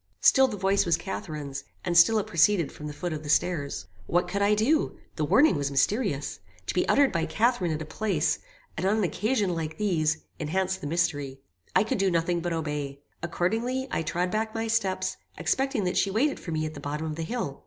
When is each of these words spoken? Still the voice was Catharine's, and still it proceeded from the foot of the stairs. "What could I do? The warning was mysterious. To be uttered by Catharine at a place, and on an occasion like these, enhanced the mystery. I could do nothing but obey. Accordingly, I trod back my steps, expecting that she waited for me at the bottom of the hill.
Still 0.19 0.47
the 0.47 0.57
voice 0.57 0.83
was 0.83 0.97
Catharine's, 0.97 1.63
and 1.85 1.95
still 1.95 2.17
it 2.17 2.25
proceeded 2.25 2.71
from 2.71 2.87
the 2.87 2.91
foot 2.91 3.13
of 3.13 3.21
the 3.21 3.29
stairs. 3.29 3.85
"What 4.07 4.27
could 4.27 4.41
I 4.41 4.55
do? 4.55 4.97
The 5.15 5.23
warning 5.25 5.57
was 5.57 5.69
mysterious. 5.69 6.39
To 6.65 6.73
be 6.73 6.87
uttered 6.89 7.11
by 7.11 7.27
Catharine 7.27 7.69
at 7.71 7.83
a 7.83 7.85
place, 7.85 8.39
and 8.75 8.87
on 8.87 8.97
an 8.97 9.03
occasion 9.03 9.53
like 9.53 9.77
these, 9.77 10.17
enhanced 10.39 10.81
the 10.81 10.87
mystery. 10.87 11.41
I 11.75 11.83
could 11.83 11.99
do 11.99 12.09
nothing 12.09 12.39
but 12.41 12.51
obey. 12.51 13.03
Accordingly, 13.21 13.87
I 13.91 14.01
trod 14.01 14.31
back 14.31 14.55
my 14.55 14.65
steps, 14.65 15.17
expecting 15.37 15.83
that 15.83 15.97
she 15.97 16.09
waited 16.09 16.39
for 16.39 16.49
me 16.49 16.65
at 16.65 16.73
the 16.73 16.79
bottom 16.79 17.05
of 17.05 17.15
the 17.15 17.21
hill. 17.21 17.59